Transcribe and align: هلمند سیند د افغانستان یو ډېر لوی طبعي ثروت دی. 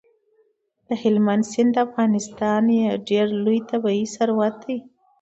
هلمند 1.01 1.43
سیند 1.51 1.71
د 1.75 1.77
افغانستان 1.87 2.63
یو 2.85 2.95
ډېر 3.09 3.25
لوی 3.43 3.59
طبعي 3.69 4.03
ثروت 4.15 4.55
دی. 4.65 4.77